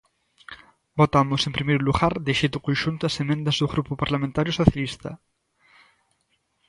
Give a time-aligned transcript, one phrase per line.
[0.99, 5.09] Votamos, en primeiro lugar, de xeito conxunto as emendas do Grupo Parlamentario Socialista.